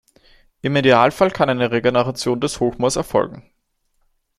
[0.63, 3.47] Im Idealfall kann eine Regeneration des Hochmoores erfolgen.